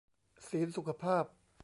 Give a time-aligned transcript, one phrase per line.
[0.49, 1.23] ศีลสุขภาพ